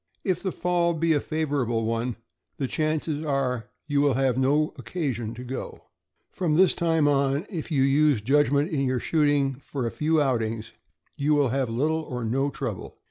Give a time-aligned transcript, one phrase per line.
[0.23, 2.15] If the fall be a favorable one,
[2.57, 5.83] the chances are you will have no occasion to go.
[6.31, 9.99] From this time on, if you use judgment in your shooting, for a THE CHESAPEAKE
[9.99, 10.17] BAY DOG.
[10.17, 10.73] 367 few outings,
[11.17, 12.97] you will have little or no trouble.